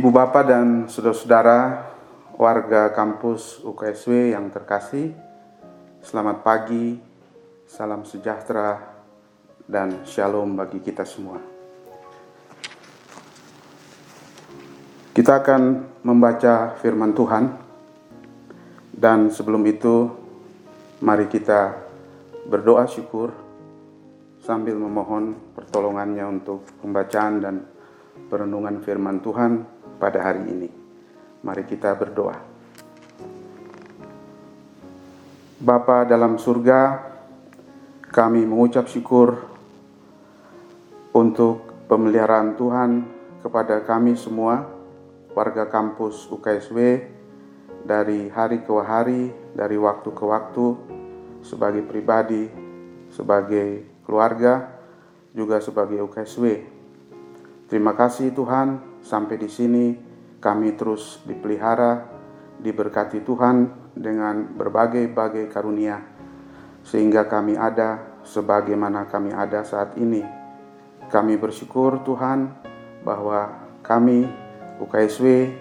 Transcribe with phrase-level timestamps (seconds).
[0.00, 1.92] Ibu bapak dan saudara-saudara
[2.40, 5.12] warga kampus UKSW yang terkasih,
[6.00, 6.96] selamat pagi,
[7.68, 8.80] salam sejahtera,
[9.68, 11.36] dan shalom bagi kita semua.
[15.12, 17.44] Kita akan membaca firman Tuhan,
[18.96, 20.08] dan sebelum itu,
[21.04, 21.76] mari kita
[22.48, 23.36] berdoa syukur
[24.40, 27.68] sambil memohon pertolongannya untuk pembacaan dan
[28.32, 30.70] perenungan firman Tuhan pada hari ini.
[31.44, 32.40] Mari kita berdoa.
[35.60, 37.12] Bapa dalam surga,
[38.08, 39.44] kami mengucap syukur
[41.12, 42.90] untuk pemeliharaan Tuhan
[43.44, 44.64] kepada kami semua,
[45.36, 47.04] warga kampus UKSW,
[47.84, 50.66] dari hari ke hari, dari waktu ke waktu,
[51.44, 52.48] sebagai pribadi,
[53.12, 54.80] sebagai keluarga,
[55.36, 56.44] juga sebagai UKSW.
[57.68, 59.84] Terima kasih Tuhan, sampai di sini
[60.40, 62.08] kami terus dipelihara,
[62.60, 66.00] diberkati Tuhan dengan berbagai-bagai karunia,
[66.80, 70.24] sehingga kami ada sebagaimana kami ada saat ini.
[71.10, 72.54] Kami bersyukur Tuhan
[73.02, 74.30] bahwa kami
[74.80, 75.52] UKSW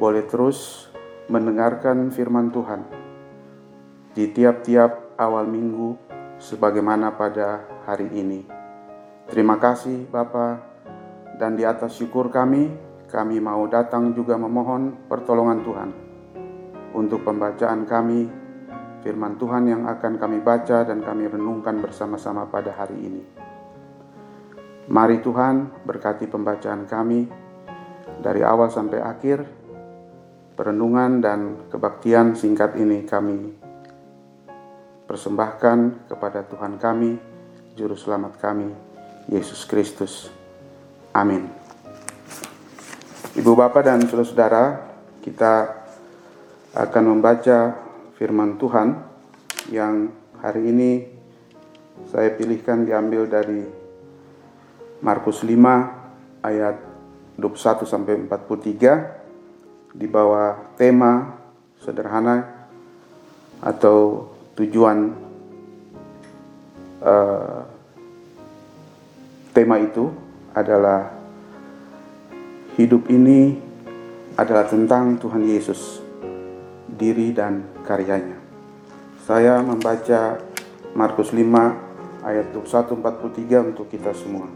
[0.00, 0.90] boleh terus
[1.30, 2.82] mendengarkan firman Tuhan
[4.14, 5.94] di tiap-tiap awal minggu
[6.42, 8.46] sebagaimana pada hari ini.
[9.30, 10.73] Terima kasih Bapak
[11.38, 12.70] dan di atas syukur kami,
[13.10, 15.90] kami mau datang juga memohon pertolongan Tuhan
[16.94, 18.26] untuk pembacaan kami,
[19.02, 23.22] firman Tuhan yang akan kami baca dan kami renungkan bersama-sama pada hari ini.
[24.84, 27.24] Mari Tuhan berkati pembacaan kami
[28.20, 29.38] dari awal sampai akhir,
[30.54, 33.64] perenungan dan kebaktian singkat ini kami
[35.04, 37.14] persembahkan kepada Tuhan kami,
[37.76, 38.72] Juru Selamat kami,
[39.28, 40.33] Yesus Kristus.
[41.14, 41.46] Amin.
[43.38, 44.82] Ibu Bapak dan Saudara-saudara,
[45.22, 45.86] kita
[46.74, 47.78] akan membaca
[48.18, 48.98] firman Tuhan
[49.70, 50.10] yang
[50.42, 51.06] hari ini
[52.10, 53.62] saya pilihkan diambil dari
[55.06, 55.54] Markus 5
[56.42, 56.82] ayat
[57.38, 61.38] 21 sampai 43 di bawah tema
[61.78, 62.66] sederhana
[63.62, 64.26] atau
[64.58, 65.14] tujuan
[67.06, 67.62] uh,
[69.54, 70.23] tema itu
[70.54, 71.10] adalah
[72.78, 73.58] hidup ini
[74.38, 75.98] adalah tentang Tuhan Yesus,
[76.86, 78.38] diri dan karyanya.
[79.26, 80.38] Saya membaca
[80.94, 84.46] Markus 5 ayat 21-43 untuk kita semua.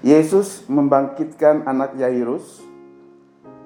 [0.00, 2.64] Yesus membangkitkan anak Yairus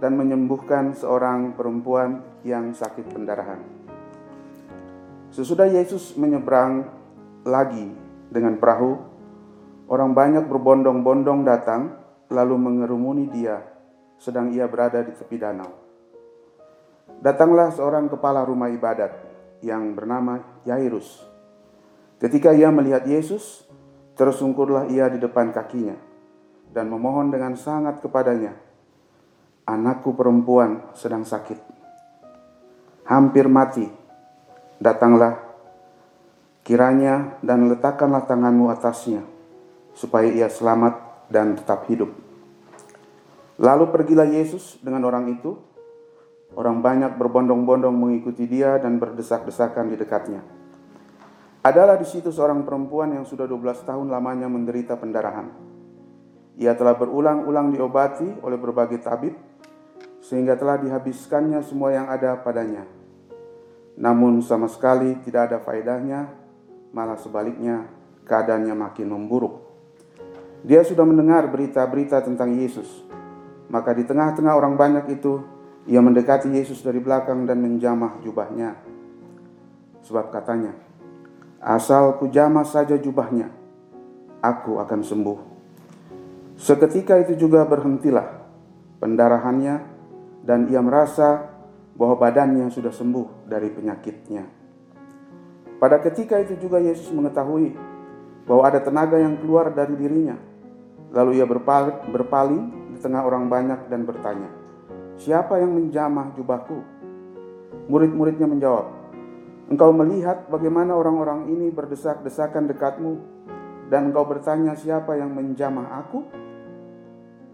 [0.02, 3.62] dan menyembuhkan seorang perempuan yang sakit pendarahan.
[5.30, 6.90] Sesudah Yesus menyeberang
[7.46, 7.90] lagi
[8.30, 9.13] dengan perahu,
[9.88, 11.96] orang banyak berbondong-bondong datang
[12.32, 13.60] lalu mengerumuni dia
[14.16, 15.68] sedang ia berada di tepi danau.
[17.20, 19.12] Datanglah seorang kepala rumah ibadat
[19.60, 21.24] yang bernama Yairus.
[22.20, 23.68] Ketika ia melihat Yesus,
[24.16, 25.96] tersungkurlah ia di depan kakinya
[26.72, 28.56] dan memohon dengan sangat kepadanya,
[29.68, 31.60] "Anakku perempuan sedang sakit,
[33.08, 33.86] hampir mati."
[34.80, 35.38] Datanglah
[36.64, 39.33] kiranya dan letakkanlah tanganmu atasnya,
[39.94, 42.10] supaya ia selamat dan tetap hidup.
[43.62, 45.54] Lalu pergilah Yesus dengan orang itu.
[46.54, 50.38] Orang banyak berbondong-bondong mengikuti dia dan berdesak-desakan di dekatnya.
[51.66, 55.50] Adalah di situ seorang perempuan yang sudah 12 tahun lamanya menderita pendarahan.
[56.54, 59.34] Ia telah berulang-ulang diobati oleh berbagai tabib,
[60.22, 62.86] sehingga telah dihabiskannya semua yang ada padanya
[63.94, 66.26] namun sama sekali tidak ada faedahnya,
[66.90, 67.86] malah sebaliknya
[68.26, 69.63] keadaannya makin memburuk.
[70.64, 73.04] Dia sudah mendengar berita-berita tentang Yesus.
[73.68, 75.44] Maka di tengah-tengah orang banyak itu,
[75.84, 78.72] ia mendekati Yesus dari belakang dan menjamah jubahnya.
[80.08, 80.72] Sebab katanya,
[81.60, 83.52] asal ku jamah saja jubahnya,
[84.40, 85.38] aku akan sembuh.
[86.56, 88.24] Seketika itu juga berhentilah
[89.04, 89.84] pendarahannya
[90.48, 91.44] dan ia merasa
[91.92, 94.44] bahwa badannya sudah sembuh dari penyakitnya.
[95.76, 97.76] Pada ketika itu juga Yesus mengetahui
[98.48, 100.53] bahwa ada tenaga yang keluar dari dirinya.
[101.14, 104.50] Lalu ia berpaling di tengah orang banyak dan bertanya,
[105.14, 106.82] "Siapa yang menjamah jubahku?"
[107.86, 108.90] Murid-muridnya menjawab,
[109.70, 113.14] "Engkau melihat bagaimana orang-orang ini berdesak-desakan dekatmu
[113.94, 116.26] dan engkau bertanya siapa yang menjamah aku?"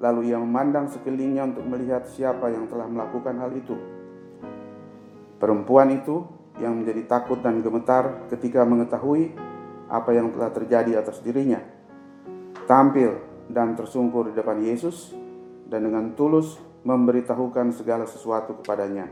[0.01, 3.77] Lalu ia memandang sekelilingnya untuk melihat siapa yang telah melakukan hal itu.
[5.37, 6.25] Perempuan itu
[6.57, 9.37] yang menjadi takut dan gemetar ketika mengetahui
[9.93, 11.61] apa yang telah terjadi atas dirinya,
[12.65, 15.11] tampil dan tersungkur di depan Yesus
[15.67, 19.11] dan dengan tulus memberitahukan segala sesuatu kepadanya.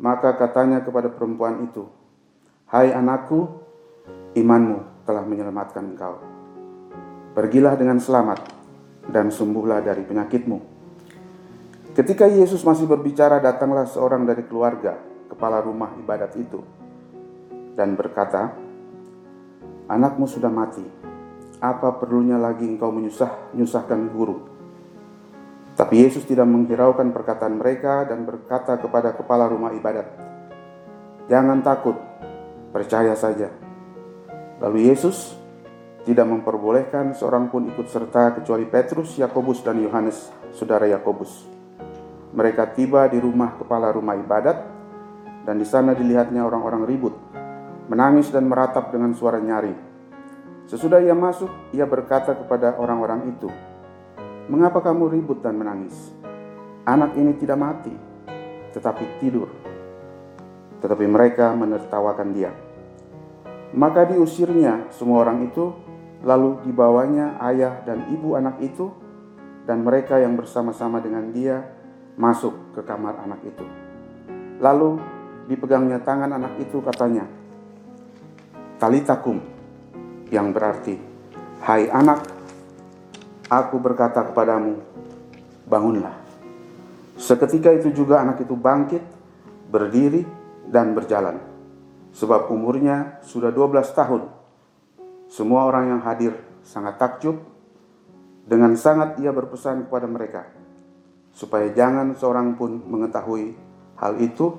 [0.00, 1.86] Maka katanya kepada perempuan itu,
[2.66, 3.46] "Hai anakku,
[4.34, 6.18] imanmu telah menyelamatkan engkau.
[7.32, 8.42] Pergilah dengan selamat
[9.08, 10.58] dan sembuhlah dari penyakitmu."
[11.94, 14.98] Ketika Yesus masih berbicara, datanglah seorang dari keluarga
[15.30, 16.58] kepala rumah ibadat itu
[17.78, 18.50] dan berkata,
[19.86, 21.13] "Anakmu sudah mati.
[21.64, 24.52] Apa perlunya lagi engkau menyusah nyusahkan guru?"
[25.74, 30.06] Tapi Yesus tidak menghiraukan perkataan mereka dan berkata kepada kepala rumah ibadat,
[31.32, 31.96] "Jangan takut,
[32.68, 33.48] percaya saja."
[34.60, 35.34] Lalu Yesus
[36.04, 41.48] tidak memperbolehkan seorang pun ikut serta kecuali Petrus, Yakobus, dan Yohanes, saudara Yakobus.
[42.36, 44.58] Mereka tiba di rumah kepala rumah ibadat
[45.48, 47.14] dan di sana dilihatnya orang-orang ribut,
[47.88, 49.93] menangis dan meratap dengan suara nyari.
[50.64, 53.52] Sesudah ia masuk, ia berkata kepada orang-orang itu,
[54.48, 55.92] "Mengapa kamu ribut dan menangis?
[56.88, 57.92] Anak ini tidak mati,
[58.72, 59.52] tetapi tidur."
[60.80, 62.52] Tetapi mereka menertawakan dia.
[63.76, 65.72] Maka diusirnya semua orang itu,
[66.24, 68.88] lalu dibawanya ayah dan ibu anak itu,
[69.68, 71.60] dan mereka yang bersama-sama dengan dia
[72.16, 73.64] masuk ke kamar anak itu.
[74.60, 74.96] Lalu
[75.44, 77.28] dipegangnya tangan anak itu katanya,
[78.80, 79.53] Talitakum,
[80.28, 80.96] yang berarti,
[81.64, 82.28] Hai anak,
[83.48, 84.80] aku berkata kepadamu,
[85.64, 86.12] bangunlah.
[87.16, 89.00] Seketika itu juga anak itu bangkit,
[89.72, 90.24] berdiri,
[90.68, 91.40] dan berjalan.
[92.12, 94.22] Sebab umurnya sudah 12 tahun.
[95.32, 97.40] Semua orang yang hadir sangat takjub.
[98.44, 100.44] Dengan sangat ia berpesan kepada mereka,
[101.32, 103.56] supaya jangan seorang pun mengetahui
[103.96, 104.52] hal itu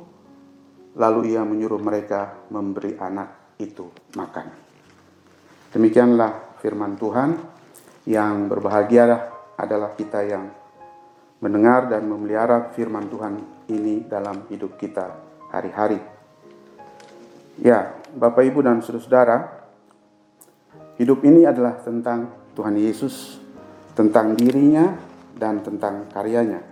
[0.95, 4.64] Lalu ia menyuruh mereka memberi anak itu makan.
[5.75, 7.35] Demikianlah firman Tuhan
[8.07, 9.27] yang berbahagia
[9.59, 10.47] adalah kita yang
[11.43, 13.33] mendengar dan memelihara firman Tuhan
[13.67, 15.11] ini dalam hidup kita
[15.51, 15.99] hari-hari.
[17.59, 19.67] Ya, Bapak Ibu dan saudara-saudara,
[20.95, 23.35] hidup ini adalah tentang Tuhan Yesus,
[23.99, 24.95] tentang dirinya
[25.35, 26.63] dan tentang karyanya.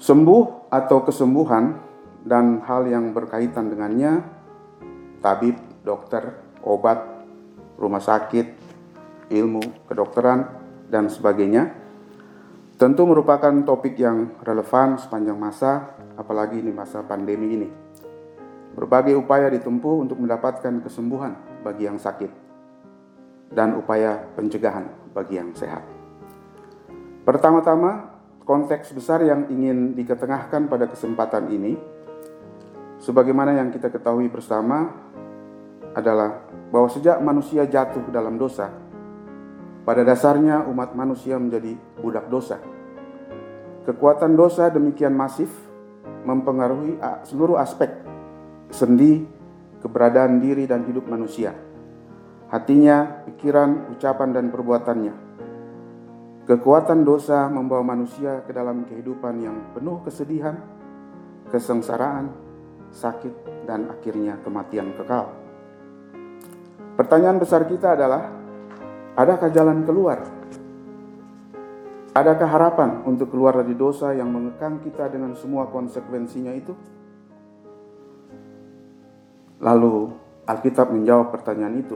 [0.00, 1.76] Sembuh atau kesembuhan
[2.24, 4.24] dan hal yang berkaitan dengannya,
[5.20, 7.17] tabib, dokter, obat,
[7.78, 8.46] rumah sakit,
[9.30, 10.44] ilmu, kedokteran,
[10.90, 11.70] dan sebagainya,
[12.76, 17.68] tentu merupakan topik yang relevan sepanjang masa, apalagi di masa pandemi ini.
[18.74, 22.30] Berbagai upaya ditempuh untuk mendapatkan kesembuhan bagi yang sakit
[23.50, 25.82] dan upaya pencegahan bagi yang sehat.
[27.26, 28.16] Pertama-tama,
[28.46, 31.76] konteks besar yang ingin diketengahkan pada kesempatan ini,
[33.02, 34.88] sebagaimana yang kita ketahui bersama,
[35.96, 38.68] adalah bahwa sejak manusia jatuh dalam dosa,
[39.88, 42.60] pada dasarnya umat manusia menjadi budak dosa.
[43.88, 45.48] Kekuatan dosa demikian masif
[46.28, 47.88] mempengaruhi seluruh aspek
[48.68, 49.24] sendi,
[49.80, 51.56] keberadaan diri dan hidup manusia.
[52.52, 55.14] Hatinya, pikiran, ucapan dan perbuatannya.
[56.48, 60.56] Kekuatan dosa membawa manusia ke dalam kehidupan yang penuh kesedihan,
[61.48, 62.32] kesengsaraan,
[62.92, 65.32] sakit, dan akhirnya kematian kekal.
[66.98, 68.26] Pertanyaan besar kita adalah,
[69.14, 70.18] adakah jalan keluar?
[72.10, 76.74] Adakah harapan untuk keluar dari dosa yang mengekang kita dengan semua konsekuensinya itu?
[79.62, 80.10] Lalu
[80.42, 81.94] Alkitab menjawab pertanyaan itu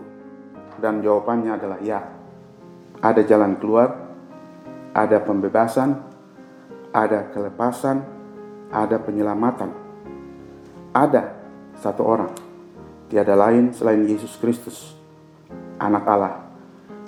[0.78, 1.98] dan jawabannya adalah ya.
[3.02, 3.98] Ada jalan keluar,
[4.94, 5.98] ada pembebasan,
[6.94, 8.06] ada kelepasan,
[8.70, 9.74] ada penyelamatan.
[10.94, 11.34] Ada
[11.74, 12.30] satu orang,
[13.12, 14.96] tiada lain selain Yesus Kristus,
[15.76, 16.48] anak Allah,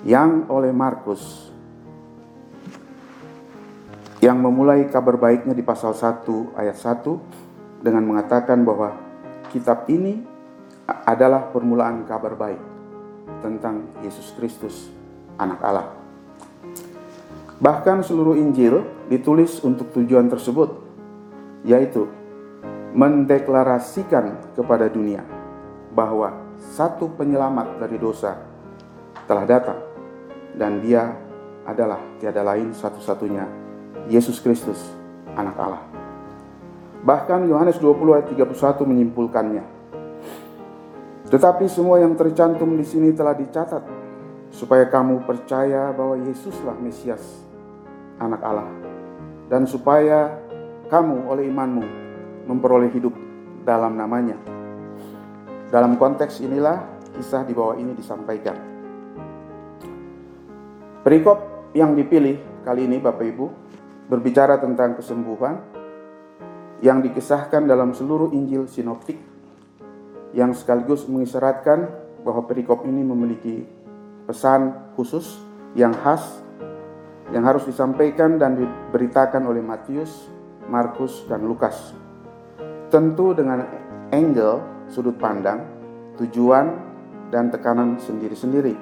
[0.05, 1.49] yang oleh Markus
[4.21, 8.93] yang memulai kabar baiknya di pasal 1 ayat 1 dengan mengatakan bahwa
[9.49, 10.21] kitab ini
[11.09, 12.61] adalah permulaan kabar baik
[13.41, 14.93] tentang Yesus Kristus,
[15.41, 15.89] anak Allah.
[17.57, 20.69] Bahkan seluruh Injil ditulis untuk tujuan tersebut,
[21.65, 22.05] yaitu
[22.93, 25.44] mendeklarasikan kepada dunia
[25.95, 28.35] bahwa satu penyelamat dari dosa
[29.25, 29.79] telah datang
[30.59, 31.15] dan dia
[31.63, 33.47] adalah tiada lain satu-satunya
[34.11, 34.77] Yesus Kristus,
[35.33, 35.83] anak Allah.
[37.01, 39.63] Bahkan Yohanes 20 ayat 31 menyimpulkannya.
[41.25, 43.81] Tetapi semua yang tercantum di sini telah dicatat
[44.53, 47.21] supaya kamu percaya bahwa Yesuslah Mesias,
[48.21, 48.69] anak Allah,
[49.49, 50.37] dan supaya
[50.87, 51.85] kamu oleh imanmu
[52.45, 53.13] memperoleh hidup
[53.65, 54.37] dalam namanya.
[55.75, 58.55] Dalam konteks inilah kisah di bawah ini disampaikan.
[61.03, 63.45] Perikop yang dipilih kali ini Bapak Ibu
[64.07, 65.59] berbicara tentang kesembuhan
[66.79, 69.19] yang dikisahkan dalam seluruh Injil sinoptik
[70.31, 71.91] yang sekaligus mengisyaratkan
[72.23, 73.67] bahwa perikop ini memiliki
[74.23, 75.43] pesan khusus
[75.75, 76.39] yang khas
[77.35, 80.31] yang harus disampaikan dan diberitakan oleh Matius,
[80.71, 81.91] Markus, dan Lukas.
[82.87, 83.67] Tentu dengan
[84.15, 85.63] angle, sudut pandang,
[86.21, 86.71] tujuan,
[87.33, 88.77] dan tekanan sendiri-sendiri.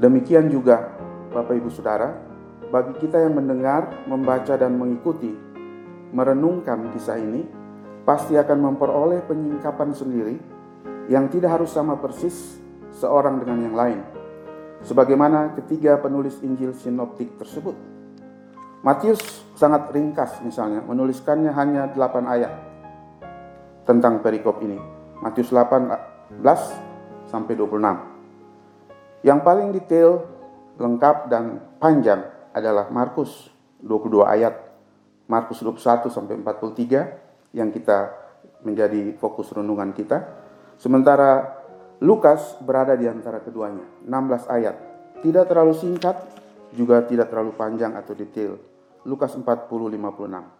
[0.00, 0.88] Demikian juga
[1.30, 2.10] Bapak Ibu Saudara,
[2.70, 5.30] bagi kita yang mendengar, membaca, dan mengikuti,
[6.14, 7.44] merenungkan kisah ini,
[8.06, 10.36] pasti akan memperoleh penyingkapan sendiri
[11.10, 12.58] yang tidak harus sama persis
[12.96, 14.00] seorang dengan yang lain.
[14.80, 17.76] Sebagaimana ketiga penulis Injil sinoptik tersebut.
[18.80, 19.20] Matius
[19.52, 22.69] sangat ringkas misalnya, menuliskannya hanya 8 ayat
[23.84, 24.78] tentang perikop ini.
[25.20, 26.40] Matius 18
[27.28, 29.26] sampai 26.
[29.26, 30.24] Yang paling detail,
[30.80, 32.24] lengkap dan panjang
[32.56, 33.52] adalah Markus
[33.84, 34.54] 22 ayat
[35.30, 38.10] Markus 21 sampai 43 yang kita
[38.66, 40.26] menjadi fokus renungan kita.
[40.74, 41.60] Sementara
[42.00, 44.76] Lukas berada di antara keduanya, 16 ayat.
[45.20, 46.16] Tidak terlalu singkat,
[46.72, 48.56] juga tidak terlalu panjang atau detail.
[49.04, 50.59] Lukas 40 56.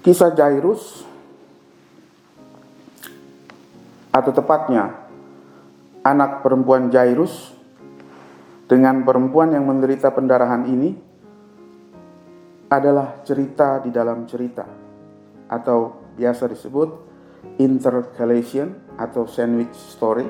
[0.00, 1.04] Kisah Jairus
[4.08, 4.96] atau tepatnya
[6.00, 7.52] anak perempuan Jairus
[8.64, 10.96] dengan perempuan yang menderita pendarahan ini
[12.72, 14.64] adalah cerita di dalam cerita
[15.52, 16.88] atau biasa disebut
[17.60, 20.24] intercalation atau sandwich story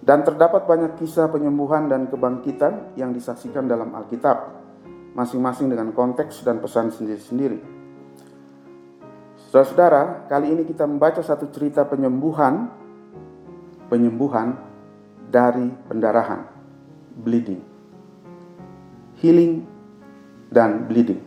[0.00, 4.64] dan terdapat banyak kisah penyembuhan dan kebangkitan yang disaksikan dalam Alkitab
[5.12, 7.73] masing-masing dengan konteks dan pesan sendiri-sendiri.
[9.54, 12.66] Saudara-saudara, kali ini kita membaca satu cerita penyembuhan
[13.86, 14.58] penyembuhan
[15.30, 16.42] dari pendarahan,
[17.22, 17.62] bleeding,
[19.22, 19.62] healing,
[20.50, 21.22] dan bleeding.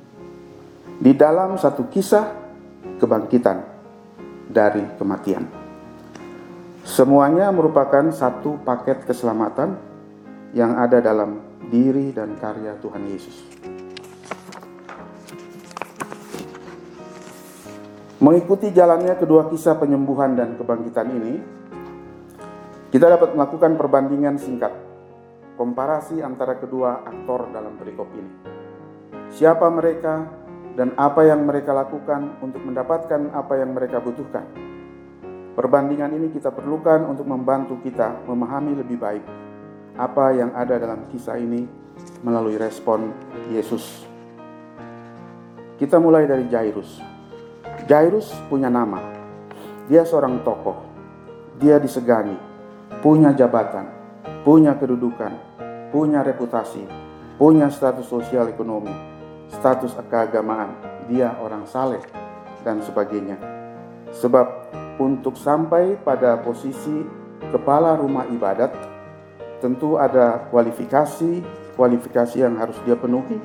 [1.00, 2.28] Di dalam satu kisah
[3.00, 3.64] kebangkitan
[4.52, 5.48] dari kematian.
[6.84, 9.80] Semuanya merupakan satu paket keselamatan
[10.52, 11.40] yang ada dalam
[11.72, 13.40] diri dan karya Tuhan Yesus.
[18.18, 21.38] Mengikuti jalannya kedua kisah penyembuhan dan kebangkitan ini,
[22.90, 24.74] kita dapat melakukan perbandingan singkat,
[25.54, 28.58] komparasi antara kedua aktor dalam perikop ini.
[29.30, 30.26] Siapa mereka
[30.74, 34.50] dan apa yang mereka lakukan untuk mendapatkan apa yang mereka butuhkan.
[35.54, 39.26] Perbandingan ini kita perlukan untuk membantu kita memahami lebih baik
[39.94, 41.70] apa yang ada dalam kisah ini
[42.26, 43.14] melalui respon
[43.54, 44.10] Yesus.
[45.78, 47.17] Kita mulai dari Jairus.
[47.88, 49.00] Jairus punya nama.
[49.88, 50.84] Dia seorang tokoh.
[51.58, 52.38] Dia disegani,
[53.02, 53.90] punya jabatan,
[54.46, 55.34] punya kedudukan,
[55.90, 56.86] punya reputasi,
[57.40, 58.94] punya status sosial ekonomi,
[59.50, 60.76] status keagamaan.
[61.08, 62.04] Dia orang saleh
[62.62, 63.40] dan sebagainya.
[64.12, 64.48] Sebab
[65.00, 67.06] untuk sampai pada posisi
[67.50, 68.76] kepala rumah ibadat
[69.64, 71.42] tentu ada kualifikasi,
[71.74, 73.40] kualifikasi yang harus dia penuhi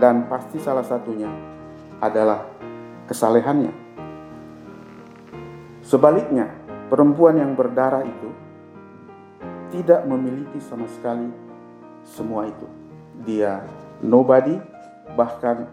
[0.00, 1.28] dan pasti salah satunya
[2.00, 2.48] adalah
[3.10, 3.74] kesalehannya.
[5.82, 6.46] Sebaliknya,
[6.86, 8.30] perempuan yang berdarah itu
[9.74, 11.26] tidak memiliki sama sekali
[12.06, 12.66] semua itu.
[13.26, 13.66] Dia
[13.98, 14.54] nobody,
[15.18, 15.66] bahkan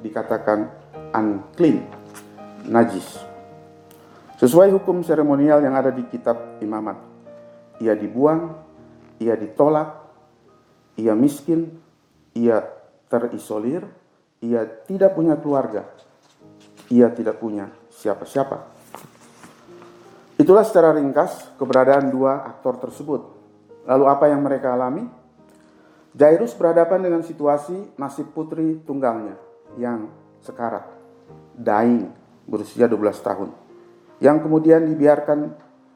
[0.00, 0.72] dikatakan
[1.12, 1.84] unclean,
[2.64, 3.20] najis.
[4.40, 6.96] Sesuai hukum seremonial yang ada di kitab imamat,
[7.84, 8.56] ia dibuang,
[9.20, 9.92] ia ditolak,
[10.96, 11.68] ia miskin,
[12.32, 12.64] ia
[13.10, 13.84] terisolir,
[14.40, 15.90] ia tidak punya keluarga,
[16.88, 18.78] ia tidak punya siapa-siapa.
[20.38, 23.26] Itulah secara ringkas keberadaan dua aktor tersebut.
[23.88, 25.02] Lalu apa yang mereka alami?
[26.14, 29.34] Jairus berhadapan dengan situasi nasib putri tunggalnya
[29.76, 30.08] yang
[30.42, 30.86] sekarat,
[31.58, 32.10] dying,
[32.46, 33.50] berusia 12 tahun.
[34.18, 35.52] Yang kemudian dibiarkan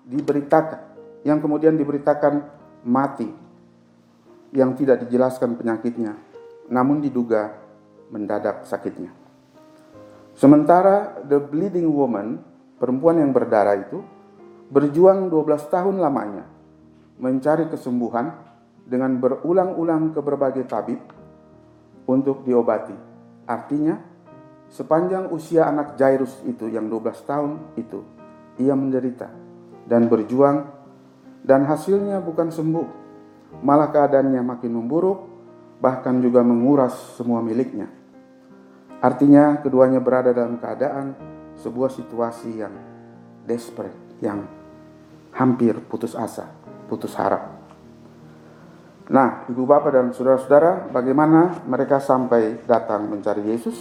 [0.07, 0.81] diberitakan,
[1.23, 2.43] yang kemudian diberitakan
[2.83, 3.31] mati,
[4.53, 6.19] yang tidak dijelaskan penyakitnya,
[6.67, 7.57] namun diduga
[8.11, 9.22] mendadak sakitnya.
[10.33, 12.41] Sementara the bleeding woman,
[12.81, 14.01] perempuan yang berdarah itu,
[14.73, 16.49] berjuang 12 tahun lamanya
[17.21, 18.33] mencari kesembuhan
[18.83, 20.99] dengan berulang-ulang ke berbagai tabib
[22.09, 22.97] untuk diobati.
[23.47, 24.01] Artinya,
[24.73, 28.01] sepanjang usia anak Jairus itu yang 12 tahun itu,
[28.59, 29.29] ia menderita
[29.87, 30.67] dan berjuang
[31.43, 32.89] dan hasilnya bukan sembuh,
[33.63, 35.19] malah keadaannya makin memburuk,
[35.79, 38.02] bahkan juga menguras semua miliknya.
[39.03, 41.19] Artinya keduanya berada dalam keadaan
[41.59, 42.71] sebuah situasi yang
[43.43, 44.47] desperate, yang
[45.35, 46.47] hampir putus asa,
[46.87, 47.51] putus harap.
[49.11, 53.75] Nah, ibu bapak dan saudara-saudara, bagaimana mereka sampai datang mencari Yesus?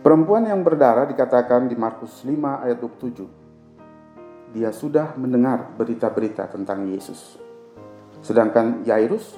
[0.00, 4.56] Perempuan yang berdarah dikatakan di Markus 5 ayat 27.
[4.56, 7.36] Dia sudah mendengar berita-berita tentang Yesus.
[8.24, 9.36] Sedangkan Yairus,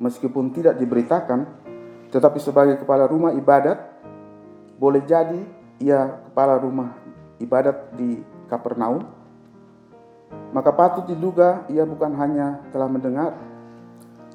[0.00, 1.59] meskipun tidak diberitakan,
[2.10, 3.78] tetapi sebagai kepala rumah ibadat,
[4.76, 5.40] boleh jadi
[5.78, 6.98] ia kepala rumah
[7.38, 8.18] ibadat di
[8.50, 9.06] Kapernaum,
[10.50, 13.38] maka patut diduga ia bukan hanya telah mendengar,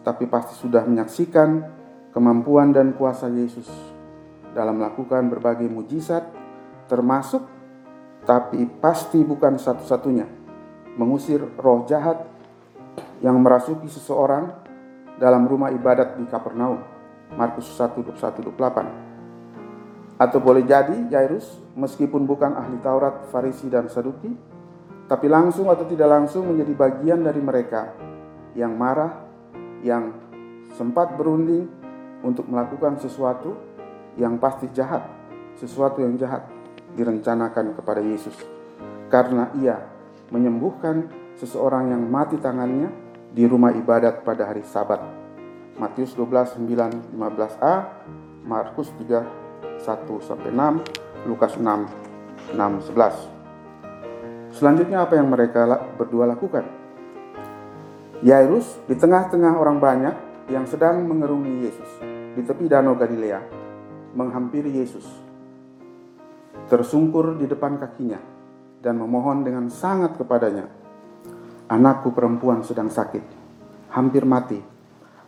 [0.08, 1.68] tapi pasti sudah menyaksikan
[2.16, 3.68] kemampuan dan kuasa Yesus
[4.56, 6.24] dalam melakukan berbagai mujizat,
[6.88, 7.44] termasuk
[8.24, 10.26] tapi pasti bukan satu-satunya
[10.96, 12.24] mengusir roh jahat
[13.20, 14.50] yang merasuki seseorang
[15.20, 16.95] dalam rumah ibadat di Kapernaum.
[17.36, 20.16] Markus 1, 21, 28.
[20.16, 24.32] Atau boleh jadi Jairus meskipun bukan ahli Taurat, Farisi, dan Saduki,
[25.12, 27.92] tapi langsung atau tidak langsung menjadi bagian dari mereka
[28.56, 29.12] yang marah,
[29.84, 30.16] yang
[30.80, 31.68] sempat berunding
[32.24, 33.60] untuk melakukan sesuatu
[34.16, 35.04] yang pasti jahat,
[35.60, 36.48] sesuatu yang jahat
[36.96, 38.40] direncanakan kepada Yesus.
[39.12, 39.84] Karena ia
[40.32, 42.88] menyembuhkan seseorang yang mati tangannya
[43.36, 45.25] di rumah ibadat pada hari Sabat
[45.76, 47.74] Matius 12, 9, 15a,
[48.48, 54.56] Markus 3, 1 sampai 6, Lukas 6, 6, 11.
[54.56, 55.68] Selanjutnya apa yang mereka
[56.00, 56.64] berdua lakukan?
[58.24, 60.16] Yairus di tengah-tengah orang banyak
[60.48, 61.92] yang sedang mengerungi Yesus
[62.40, 63.44] di tepi danau Galilea
[64.16, 65.04] menghampiri Yesus.
[66.72, 68.24] Tersungkur di depan kakinya
[68.80, 70.72] dan memohon dengan sangat kepadanya.
[71.68, 73.28] Anakku perempuan sedang sakit,
[73.92, 74.75] hampir mati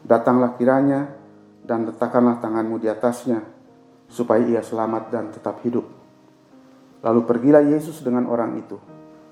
[0.06, 1.10] Datanglah kiranya
[1.66, 3.44] dan letakkanlah tanganmu di atasnya,
[4.08, 5.84] supaya ia selamat dan tetap hidup.
[7.04, 8.80] Lalu pergilah Yesus dengan orang itu.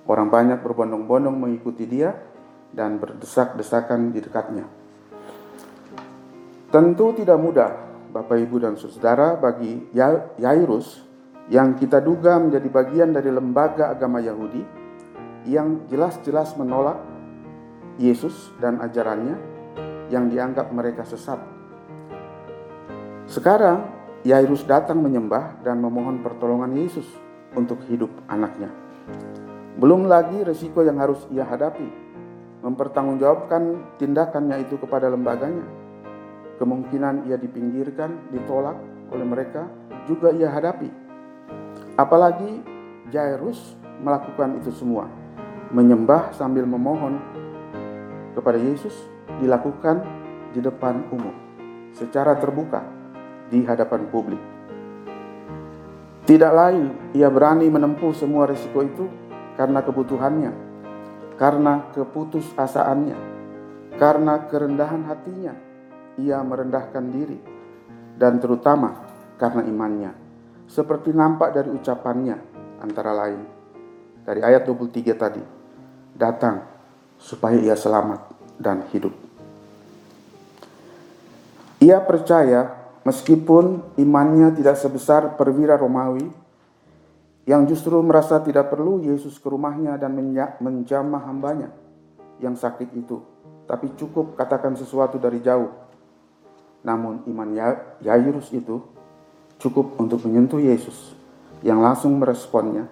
[0.05, 2.13] Orang banyak berbondong-bondong mengikuti dia
[2.69, 4.65] dan berdesak-desakan di dekatnya.
[6.69, 7.71] Tentu tidak mudah,
[8.11, 11.01] Bapak, Ibu, dan Saudara, bagi Ya- Yairus
[11.49, 14.61] yang kita duga menjadi bagian dari lembaga agama Yahudi
[15.45, 16.97] yang jelas-jelas menolak
[18.01, 19.54] Yesus dan ajarannya
[20.09, 21.39] yang dianggap mereka sesat.
[23.25, 23.89] Sekarang,
[24.25, 27.05] Yairus datang menyembah dan memohon pertolongan Yesus
[27.53, 28.69] untuk hidup anaknya.
[29.77, 31.85] Belum lagi resiko yang harus ia hadapi,
[32.65, 35.65] mempertanggungjawabkan tindakannya itu kepada lembaganya.
[36.57, 38.79] Kemungkinan ia dipinggirkan, ditolak
[39.11, 39.67] oleh mereka
[40.07, 40.89] juga ia hadapi.
[41.99, 42.63] Apalagi
[43.11, 45.05] Jairus melakukan itu semua,
[45.69, 47.19] menyembah sambil memohon
[48.33, 48.95] kepada Yesus
[49.41, 50.01] dilakukan
[50.55, 51.35] di depan umum,
[51.91, 52.81] secara terbuka
[53.51, 54.41] di hadapan publik.
[56.25, 59.05] Tidak lain, ia berani menempuh semua risiko itu
[59.53, 60.51] karena kebutuhannya,
[61.37, 63.17] karena keputusasaannya,
[64.01, 65.53] karena kerendahan hatinya.
[66.15, 67.35] Ia merendahkan diri,
[68.15, 69.03] dan terutama
[69.35, 70.11] karena imannya.
[70.65, 72.39] Seperti nampak dari ucapannya,
[72.79, 73.43] antara lain.
[74.23, 75.43] Dari ayat 23 tadi,
[76.15, 76.63] datang
[77.19, 79.13] supaya ia selamat dan hidup.
[81.83, 82.73] Ia percaya
[83.05, 86.25] meskipun imannya tidak sebesar perwira Romawi
[87.45, 90.17] yang justru merasa tidak perlu Yesus ke rumahnya dan
[90.57, 91.69] menjamah hambanya
[92.41, 93.21] yang sakit itu,
[93.69, 95.69] tapi cukup katakan sesuatu dari jauh.
[96.81, 98.81] Namun iman Ya- Yairus itu
[99.61, 101.13] cukup untuk menyentuh Yesus
[101.61, 102.89] yang langsung meresponnya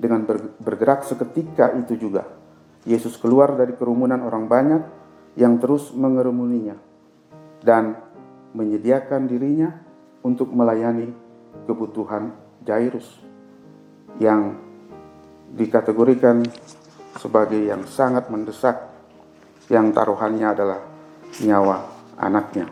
[0.00, 2.24] dengan ber- bergerak seketika itu juga.
[2.88, 4.82] Yesus keluar dari kerumunan orang banyak
[5.40, 6.76] yang terus mengerumuninya
[7.64, 7.96] dan
[8.52, 9.72] menyediakan dirinya
[10.20, 11.08] untuk melayani
[11.64, 13.08] kebutuhan Jairus
[14.20, 14.52] yang
[15.56, 16.44] dikategorikan
[17.16, 18.76] sebagai yang sangat mendesak
[19.72, 20.80] yang taruhannya adalah
[21.40, 21.88] nyawa
[22.20, 22.68] anaknya.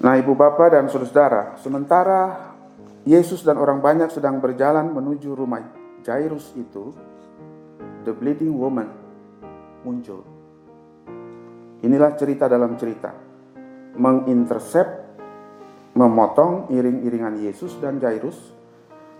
[0.00, 2.52] Nah, Ibu Bapak dan Saudara, sementara
[3.08, 5.64] Yesus dan orang banyak sedang berjalan menuju rumah
[6.04, 6.92] Jairus itu,
[8.04, 8.99] the bleeding woman
[9.84, 10.20] muncul.
[11.80, 13.12] Inilah cerita dalam cerita.
[13.96, 14.92] Mengintercept,
[15.96, 18.36] memotong iring-iringan Yesus dan Jairus,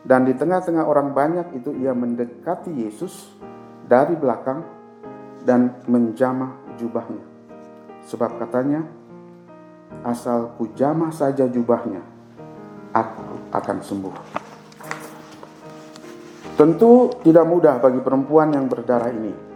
[0.05, 3.33] dan di tengah-tengah orang banyak itu ia mendekati Yesus
[3.85, 4.65] dari belakang
[5.45, 7.25] dan menjamah jubahnya.
[8.09, 8.85] Sebab katanya,
[10.05, 12.01] asal kujamah saja jubahnya,
[12.93, 14.17] aku akan sembuh.
[16.61, 19.50] Tentu tidak mudah bagi perempuan yang berdarah ini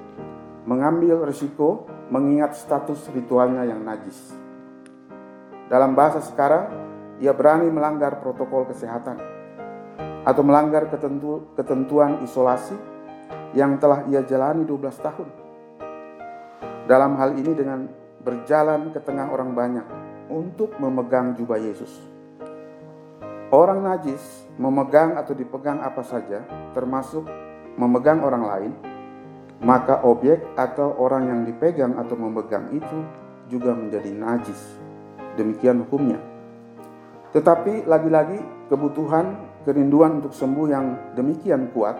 [0.65, 4.33] mengambil risiko mengingat status ritualnya yang najis.
[5.69, 6.69] Dalam bahasa sekarang,
[7.21, 9.17] ia berani melanggar protokol kesehatan
[10.25, 12.77] atau melanggar ketentu, ketentuan isolasi
[13.53, 15.29] yang telah ia jalani 12 tahun.
[16.85, 17.89] Dalam hal ini dengan
[18.25, 19.87] berjalan ke tengah orang banyak
[20.33, 21.93] untuk memegang jubah Yesus.
[23.53, 24.21] Orang najis
[24.57, 26.43] memegang atau dipegang apa saja,
[26.75, 27.23] termasuk
[27.79, 28.73] memegang orang lain,
[29.65, 33.01] maka objek atau orang yang dipegang atau memegang itu
[33.49, 34.61] juga menjadi najis.
[35.41, 36.21] Demikian hukumnya.
[37.33, 41.99] Tetapi lagi-lagi kebutuhan, kerinduan untuk sembuh yang demikian kuat,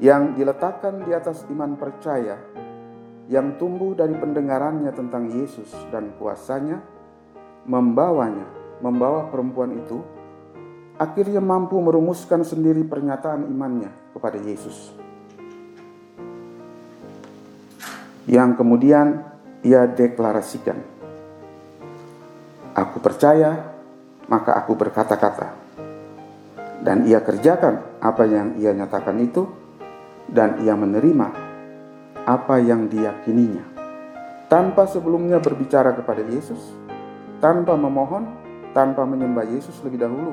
[0.00, 2.40] yang diletakkan di atas iman percaya,
[3.28, 6.80] yang tumbuh dari pendengarannya tentang Yesus dan kuasanya,
[7.68, 8.48] membawanya,
[8.80, 10.00] membawa perempuan itu,
[10.96, 15.09] akhirnya mampu merumuskan sendiri pernyataan imannya kepada Yesus.
[18.28, 19.24] Yang kemudian
[19.64, 20.80] ia deklarasikan,
[22.70, 23.76] Aku percaya,
[24.30, 25.58] maka aku berkata-kata.
[26.80, 29.44] Dan ia kerjakan apa yang ia nyatakan itu,
[30.30, 31.28] dan ia menerima
[32.24, 33.66] apa yang diyakininya.
[34.46, 36.72] Tanpa sebelumnya berbicara kepada Yesus,
[37.42, 38.24] tanpa memohon,
[38.70, 40.32] tanpa menyembah Yesus lebih dahulu,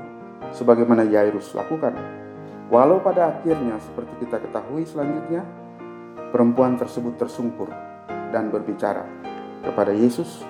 [0.53, 1.97] sebagaimana Yairus lakukan.
[2.69, 5.41] Walau pada akhirnya, seperti kita ketahui selanjutnya,
[6.31, 7.71] perempuan tersebut tersungkur
[8.31, 9.07] dan berbicara
[9.63, 10.43] kepada Yesus,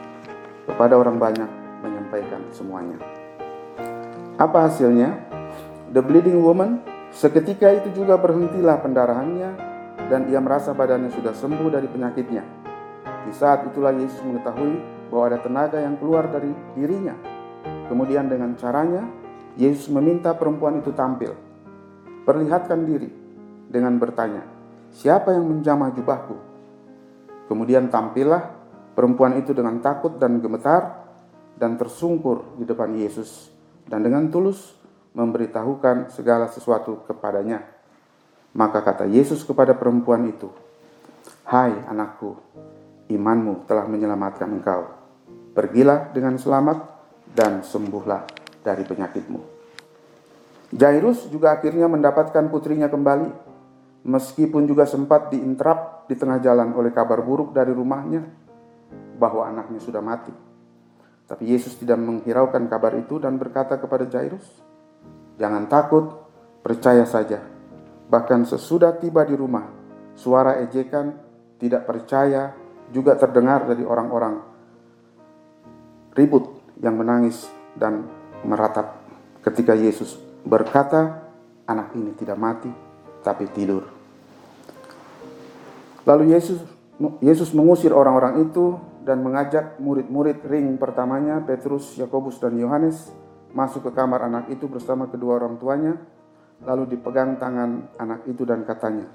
[0.65, 1.49] kepada orang banyak,
[1.81, 2.97] menyampaikan semuanya.
[4.37, 5.17] Apa hasilnya?
[5.93, 9.49] The bleeding woman seketika itu juga berhentilah pendarahannya
[10.11, 12.43] dan ia merasa badannya sudah sembuh dari penyakitnya.
[13.27, 17.15] Di saat itulah Yesus mengetahui bahwa ada tenaga yang keluar dari dirinya.
[17.87, 19.03] Kemudian dengan caranya,
[19.55, 21.33] Yesus meminta perempuan itu tampil.
[22.27, 23.07] Perlihatkan diri
[23.71, 24.43] dengan bertanya,
[24.97, 26.33] siapa yang menjamah jubahku?
[27.45, 28.49] Kemudian tampillah
[28.97, 31.05] perempuan itu dengan takut dan gemetar
[31.53, 33.53] dan tersungkur di depan Yesus
[33.85, 34.73] dan dengan tulus
[35.13, 37.61] memberitahukan segala sesuatu kepadanya.
[38.57, 40.49] Maka kata Yesus kepada perempuan itu,
[41.45, 42.33] "Hai anakku,
[43.09, 44.81] imanmu telah menyelamatkan engkau.
[45.53, 46.77] Pergilah dengan selamat
[47.37, 48.25] dan sembuhlah
[48.65, 49.41] dari penyakitmu."
[50.73, 53.46] Jairus juga akhirnya mendapatkan putrinya kembali,
[54.07, 58.23] meskipun juga sempat diinterap di tengah jalan oleh kabar buruk dari rumahnya
[59.19, 60.31] bahwa anaknya sudah mati.
[61.27, 64.47] Tapi Yesus tidak menghiraukan kabar itu dan berkata kepada Jairus,
[65.35, 66.23] "Jangan takut,
[66.63, 67.43] percaya saja."
[68.07, 69.67] Bahkan sesudah tiba di rumah,
[70.15, 71.11] suara ejekan
[71.59, 72.55] tidak percaya
[72.95, 74.39] juga terdengar dari orang-orang
[76.15, 78.07] ribut yang menangis dan
[78.47, 79.03] meratap
[79.43, 80.15] ketika Yesus
[80.47, 81.27] berkata,
[81.67, 82.71] "Anak ini tidak mati,
[83.19, 83.96] tapi tidur."
[86.07, 86.63] Lalu Yesus
[87.21, 93.13] Yesus mengusir orang-orang itu dan mengajak murid-murid ring pertamanya, Petrus, Yakobus, dan Yohanes,
[93.53, 95.93] masuk ke kamar anak itu bersama kedua orang tuanya
[96.65, 99.05] Lalu dipegang tangan anak itu dan katanya,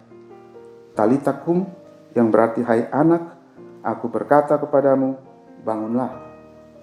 [0.94, 1.66] Talitakum
[2.14, 3.34] yang berarti hai anak,
[3.82, 5.18] aku berkata kepadamu,
[5.66, 6.12] bangunlah.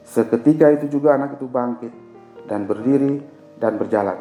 [0.04, 1.94] Seketika itu juga anak itu bangkit
[2.50, 3.24] dan berdiri
[3.56, 4.20] dan berjalan.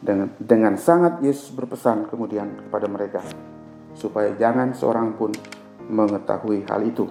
[0.00, 3.20] Dengan, dengan sangat Yesus berpesan kemudian kepada mereka,
[4.00, 5.28] supaya jangan seorang pun
[5.92, 7.04] mengetahui hal itu.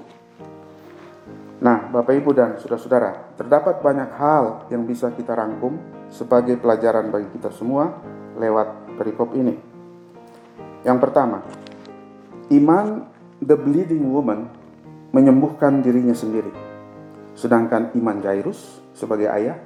[1.60, 5.76] Nah, Bapak Ibu dan saudara-saudara, terdapat banyak hal yang bisa kita rangkum
[6.10, 8.00] sebagai pelajaran bagi kita semua
[8.40, 9.60] lewat perikop ini.
[10.88, 11.44] Yang pertama,
[12.50, 13.06] iman
[13.44, 14.48] the bleeding woman
[15.12, 16.52] menyembuhkan dirinya sendiri.
[17.36, 19.60] Sedangkan iman Jairus sebagai ayah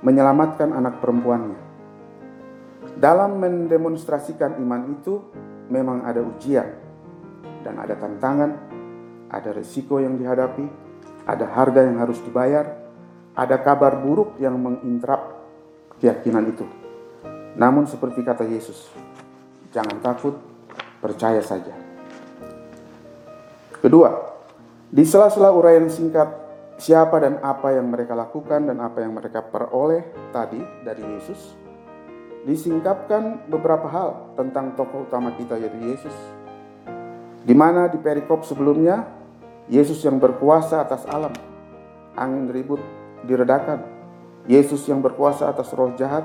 [0.00, 1.68] menyelamatkan anak perempuannya.
[2.96, 5.20] Dalam mendemonstrasikan iman itu
[5.70, 6.66] memang ada ujian
[7.62, 8.50] dan ada tantangan,
[9.30, 10.66] ada resiko yang dihadapi,
[11.24, 12.66] ada harga yang harus dibayar,
[13.38, 15.46] ada kabar buruk yang menginterap
[16.02, 16.66] keyakinan itu.
[17.54, 18.90] Namun seperti kata Yesus,
[19.70, 20.34] jangan takut,
[20.98, 21.72] percaya saja.
[23.80, 24.12] Kedua,
[24.90, 26.28] di sela-sela uraian singkat
[26.76, 30.04] siapa dan apa yang mereka lakukan dan apa yang mereka peroleh
[30.34, 31.56] tadi dari Yesus,
[32.48, 36.16] disingkapkan beberapa hal tentang tokoh utama kita yaitu Yesus.
[37.44, 39.04] Di mana di perikop sebelumnya,
[39.68, 41.32] Yesus yang berkuasa atas alam,
[42.16, 42.80] angin ribut
[43.24, 43.84] diredakan,
[44.48, 46.24] Yesus yang berkuasa atas roh jahat,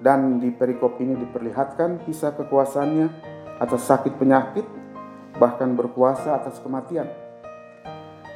[0.00, 3.08] dan di perikop ini diperlihatkan kisah kekuasaannya
[3.60, 4.64] atas sakit penyakit,
[5.40, 7.08] bahkan berkuasa atas kematian.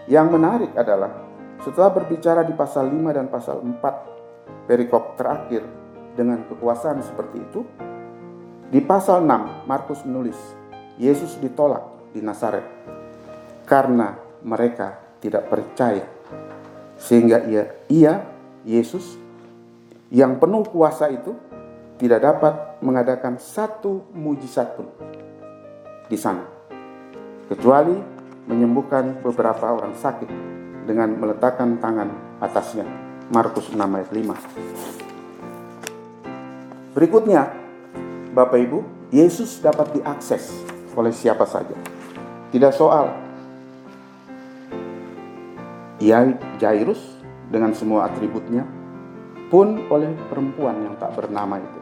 [0.09, 1.13] Yang menarik adalah
[1.61, 5.63] setelah berbicara di pasal 5 dan pasal 4 perikop terakhir
[6.15, 7.61] dengan kekuasaan seperti itu,
[8.71, 10.39] di pasal 6 Markus menulis,
[11.01, 12.63] Yesus ditolak di Nazaret
[13.67, 16.07] karena mereka tidak percaya.
[17.01, 18.15] Sehingga ia, ia
[18.67, 19.17] Yesus
[20.13, 21.33] yang penuh kuasa itu
[21.97, 24.89] tidak dapat mengadakan satu mujizat pun
[26.11, 26.43] di sana,
[27.47, 27.95] kecuali
[28.51, 30.27] menyembuhkan beberapa orang sakit
[30.89, 32.83] dengan meletakkan tangan atasnya.
[33.31, 35.10] Markus 6 ayat 5.
[36.91, 37.47] Berikutnya,
[38.35, 38.83] Bapak Ibu,
[39.15, 40.51] Yesus dapat diakses
[40.99, 41.75] oleh siapa saja.
[42.51, 43.15] Tidak soal
[46.03, 46.99] ia Jairus
[47.47, 48.67] dengan semua atributnya
[49.55, 51.81] pun oleh perempuan yang tak bernama itu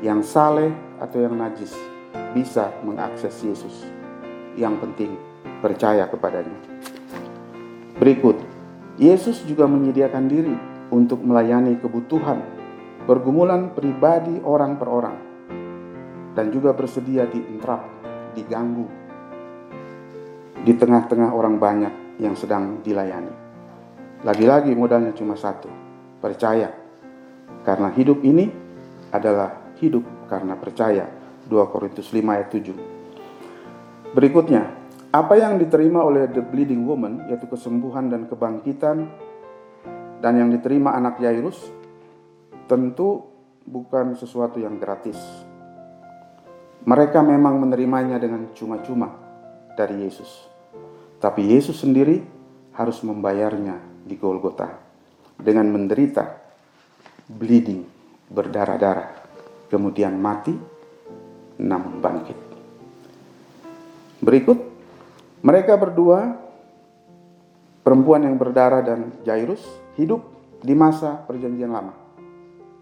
[0.00, 1.76] yang saleh atau yang najis
[2.32, 3.84] bisa mengakses Yesus.
[4.56, 5.12] Yang penting
[5.60, 6.56] percaya kepadanya.
[8.00, 8.40] Berikut,
[8.96, 10.56] Yesus juga menyediakan diri
[10.88, 12.61] untuk melayani kebutuhan
[13.02, 15.16] pergumulan pribadi orang per orang
[16.32, 17.82] dan juga bersedia diintrap,
[18.32, 18.86] diganggu
[20.62, 23.34] di tengah-tengah orang banyak yang sedang dilayani.
[24.22, 25.66] Lagi-lagi modalnya cuma satu,
[26.22, 26.70] percaya.
[27.66, 28.46] Karena hidup ini
[29.10, 31.06] adalah hidup karena percaya.
[31.42, 34.14] 2 Korintus 5 ayat 7.
[34.14, 34.62] Berikutnya,
[35.10, 39.10] apa yang diterima oleh the bleeding woman yaitu kesembuhan dan kebangkitan
[40.22, 41.81] dan yang diterima anak Yairus
[42.72, 43.20] tentu
[43.68, 45.20] bukan sesuatu yang gratis.
[46.88, 49.12] Mereka memang menerimanya dengan cuma-cuma
[49.76, 50.48] dari Yesus.
[51.20, 52.24] Tapi Yesus sendiri
[52.72, 53.76] harus membayarnya
[54.08, 54.72] di Golgota
[55.36, 56.32] dengan menderita
[57.28, 57.84] bleeding
[58.32, 59.20] berdarah-darah
[59.68, 60.56] kemudian mati,
[61.60, 62.38] namun bangkit.
[64.24, 64.58] Berikut,
[65.44, 66.40] mereka berdua,
[67.84, 69.60] perempuan yang berdarah dan Jairus,
[70.00, 70.24] hidup
[70.64, 72.01] di masa Perjanjian Lama.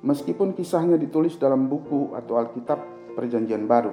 [0.00, 2.80] Meskipun kisahnya ditulis dalam buku atau Alkitab
[3.12, 3.92] Perjanjian Baru,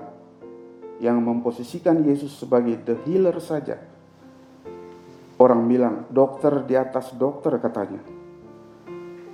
[1.04, 3.78] yang memposisikan Yesus sebagai the healer saja.
[5.38, 8.02] Orang bilang, dokter di atas dokter katanya.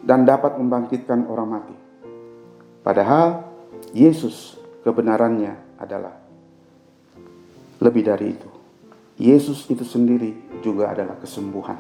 [0.04, 1.76] Dan dapat membangkitkan orang mati.
[2.84, 3.48] Padahal
[3.96, 6.12] Yesus kebenarannya adalah
[7.80, 8.50] lebih dari itu.
[9.16, 11.80] Yesus itu sendiri juga adalah kesembuhan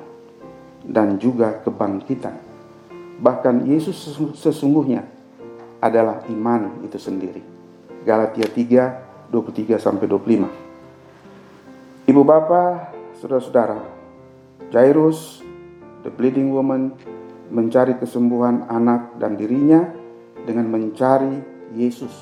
[0.87, 2.52] dan juga kebangkitan.
[3.21, 3.97] Bahkan Yesus
[4.37, 5.05] sesungguhnya
[5.83, 7.43] adalah iman itu sendiri.
[8.07, 10.45] Galatia 3 23 sampai 25.
[12.05, 13.81] Ibu bapak, saudara-saudara,
[14.69, 15.41] Jairus,
[16.05, 16.93] the bleeding woman,
[17.49, 19.89] mencari kesembuhan anak dan dirinya
[20.45, 21.41] dengan mencari
[21.73, 22.13] Yesus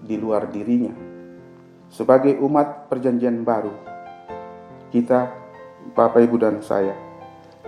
[0.00, 0.94] di luar dirinya.
[1.92, 3.72] Sebagai umat perjanjian baru,
[4.94, 5.28] kita,
[5.92, 6.94] Bapak, Ibu, dan saya,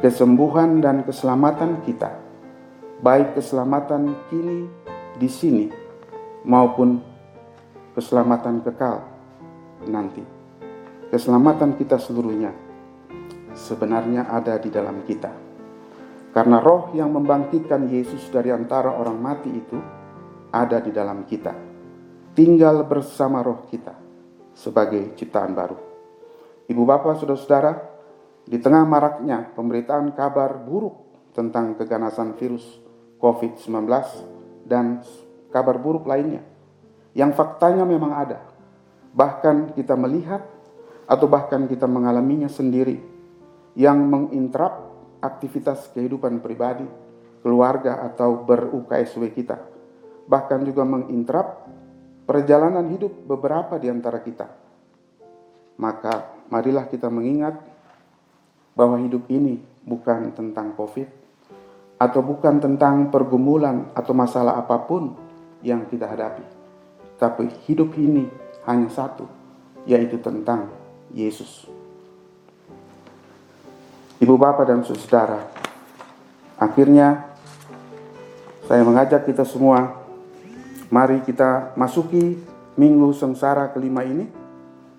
[0.01, 2.13] kesembuhan dan keselamatan kita,
[2.99, 4.67] baik keselamatan kini
[5.19, 5.67] di sini
[6.43, 6.99] maupun
[7.95, 9.03] keselamatan kekal
[9.87, 10.23] nanti.
[11.09, 12.53] Keselamatan kita seluruhnya
[13.57, 15.33] sebenarnya ada di dalam kita.
[16.29, 19.79] Karena roh yang membangkitkan Yesus dari antara orang mati itu
[20.53, 21.55] ada di dalam kita.
[22.37, 23.97] Tinggal bersama roh kita
[24.53, 25.79] sebagai ciptaan baru.
[26.69, 27.73] Ibu bapak saudara-saudara,
[28.45, 32.88] di tengah maraknya pemberitaan kabar buruk tentang keganasan virus
[33.19, 33.87] COVID-19
[34.67, 35.03] dan
[35.51, 36.43] kabar buruk lainnya
[37.19, 38.39] yang faktanya memang ada.
[39.11, 40.45] Bahkan kita melihat
[41.09, 43.01] atau bahkan kita mengalaminya sendiri
[43.75, 44.87] yang menginterap
[45.19, 46.87] aktivitas kehidupan pribadi,
[47.43, 49.59] keluarga atau ber-UKSW kita.
[50.29, 51.67] Bahkan juga menginterap
[52.29, 54.47] perjalanan hidup beberapa di antara kita.
[55.81, 57.57] Maka marilah kita mengingat
[58.77, 61.28] bahwa hidup ini bukan tentang COVID
[61.99, 65.19] atau bukan tentang pergumulan atau masalah apa pun
[65.67, 66.47] yang kita hadapi.
[67.19, 68.31] Tapi hidup ini
[68.71, 69.27] hanya satu,
[69.83, 70.71] yaitu tentang
[71.11, 71.67] Yesus.
[74.23, 75.43] Ibu bapak dan saudara,
[76.59, 77.27] akhirnya
[78.71, 79.99] saya mengajak kita semua,
[80.91, 82.39] mari kita masuki
[82.79, 84.31] minggu sengsara kelima ini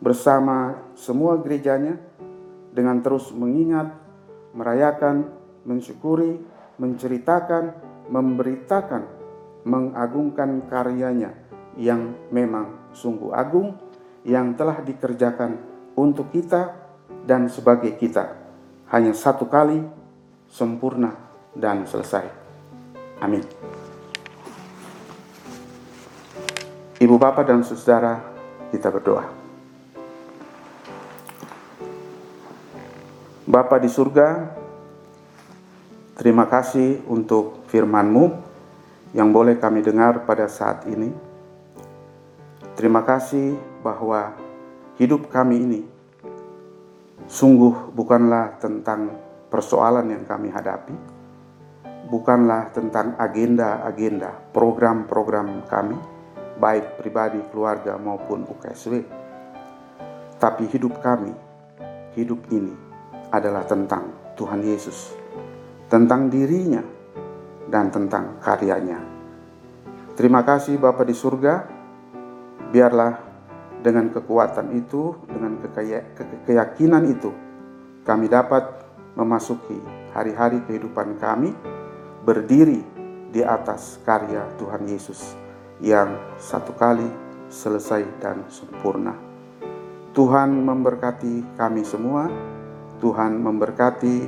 [0.03, 1.99] bersama semua gerejanya
[2.71, 3.91] dengan terus mengingat,
[4.55, 5.27] merayakan,
[5.67, 6.39] mensyukuri,
[6.79, 7.75] menceritakan,
[8.09, 9.03] memberitakan,
[9.67, 11.35] mengagungkan karyanya
[11.75, 13.75] yang memang sungguh agung,
[14.23, 15.59] yang telah dikerjakan
[15.95, 16.75] untuk kita
[17.27, 18.35] dan sebagai kita.
[18.89, 19.83] Hanya satu kali,
[20.49, 21.13] sempurna
[21.53, 22.25] dan selesai.
[23.21, 23.43] Amin.
[26.99, 28.19] Ibu bapak dan saudara,
[28.75, 29.23] kita berdoa.
[33.49, 34.58] Bapa di surga,
[36.19, 38.25] terima kasih untuk firman-Mu
[39.15, 41.09] yang boleh kami dengar pada saat ini.
[42.75, 44.35] Terima kasih bahwa
[44.99, 45.81] hidup kami ini
[47.25, 49.15] sungguh bukanlah tentang
[49.49, 50.95] persoalan yang kami hadapi,
[52.07, 55.97] bukanlah tentang agenda-agenda, program-program kami,
[56.61, 59.03] baik pribadi, keluarga maupun UKSW.
[60.39, 61.33] Tapi hidup kami,
[62.15, 62.71] hidup ini
[63.33, 64.07] adalah tentang
[64.39, 65.18] Tuhan Yesus,
[65.89, 66.85] tentang dirinya,
[67.67, 69.01] dan tentang karyanya.
[70.13, 71.65] Terima kasih Bapa di surga,
[72.69, 73.13] biarlah
[73.81, 75.57] dengan kekuatan itu, dengan
[76.45, 77.31] keyakinan itu,
[78.05, 78.63] kami dapat
[79.17, 79.77] memasuki
[80.13, 81.51] hari-hari kehidupan kami
[82.23, 82.85] berdiri
[83.29, 85.33] di atas karya Tuhan Yesus
[85.81, 87.05] yang satu kali
[87.49, 89.15] selesai dan sempurna.
[90.13, 92.27] Tuhan memberkati kami semua
[92.99, 94.27] Tuhan memberkati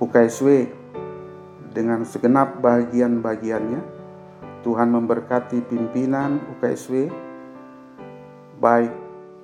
[0.00, 0.48] UKSW
[1.76, 3.84] dengan segenap bagian-bagiannya.
[4.64, 7.12] Tuhan memberkati pimpinan UKSW,
[8.58, 8.90] baik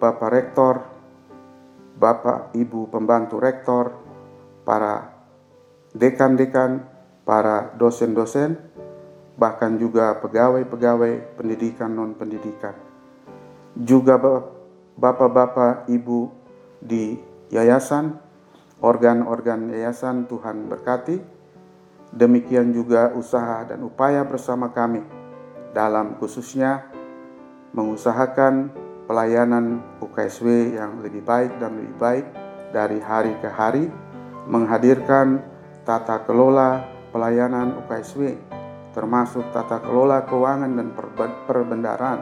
[0.01, 0.74] Bapak Rektor,
[2.01, 3.95] Bapak Ibu Pembantu Rektor,
[4.66, 5.12] para
[5.95, 6.83] dekan-dekan,
[7.22, 8.59] para dosen-dosen,
[9.39, 12.74] bahkan juga pegawai-pegawai pendidikan non-pendidikan.
[13.78, 14.18] Juga
[14.99, 16.35] Bapak-Bapak Ibu
[16.83, 17.14] di
[17.55, 18.18] yayasan,
[18.83, 21.41] organ-organ yayasan Tuhan berkati.
[22.13, 25.01] Demikian juga usaha dan upaya bersama kami
[25.73, 26.85] dalam khususnya
[27.73, 28.69] mengusahakan
[29.09, 32.27] pelayanan UKSW yang lebih baik dan lebih baik
[32.73, 33.89] dari hari ke hari,
[34.45, 35.41] menghadirkan
[35.85, 38.37] tata kelola pelayanan UKSW,
[38.93, 40.89] termasuk tata kelola keuangan dan
[41.49, 42.21] perbendaraan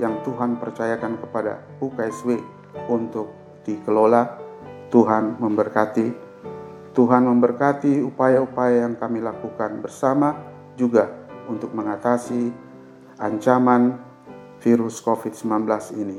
[0.00, 2.38] yang Tuhan percayakan kepada UKSW
[2.88, 3.32] untuk
[3.66, 4.38] dikelola
[4.88, 6.27] Tuhan memberkati.
[6.98, 10.34] Tuhan memberkati upaya-upaya yang kami lakukan bersama
[10.74, 11.06] juga
[11.46, 12.50] untuk mengatasi
[13.22, 13.94] ancaman
[14.58, 15.62] virus COVID-19
[15.94, 16.18] ini.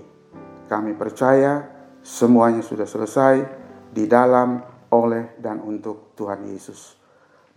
[0.71, 1.67] Kami percaya
[1.99, 3.43] semuanya sudah selesai
[3.91, 4.63] di dalam,
[4.95, 6.95] oleh, dan untuk Tuhan Yesus.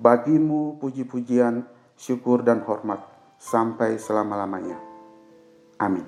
[0.02, 1.62] Bagimu puji-pujian,
[1.94, 3.06] syukur, dan hormat
[3.38, 4.82] sampai selama-lamanya.
[5.78, 6.02] Amin.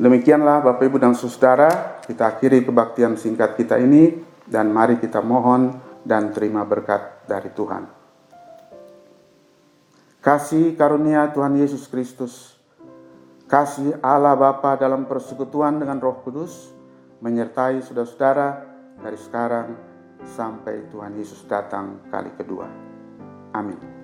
[0.00, 5.76] Demikianlah Bapak Ibu dan Saudara, kita akhiri kebaktian singkat kita ini dan mari kita mohon
[6.02, 7.84] dan terima berkat dari Tuhan.
[10.18, 12.58] Kasih karunia Tuhan Yesus Kristus,
[13.46, 16.74] kasih Allah Bapa dalam persekutuan dengan Roh Kudus
[17.22, 18.48] menyertai saudara-saudara
[18.98, 19.68] dari sekarang
[20.26, 22.66] sampai Tuhan Yesus datang kali kedua.
[23.54, 23.97] Amin.